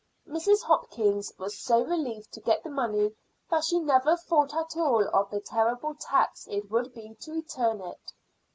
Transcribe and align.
Mrs. 0.27 0.63
Hopkins 0.63 1.31
was 1.37 1.59
so 1.59 1.83
relieved 1.85 2.31
to 2.33 2.41
get 2.41 2.63
the 2.63 2.71
money 2.71 3.15
that 3.51 3.63
she 3.65 3.77
never 3.79 4.17
thought 4.17 4.51
at 4.51 4.75
all 4.75 5.07
of 5.13 5.29
the 5.29 5.39
terrible 5.39 5.93
tax 5.93 6.47
it 6.47 6.71
would 6.71 6.91
be 6.95 7.13
to 7.21 7.33
return 7.33 7.81
it. 7.81 8.11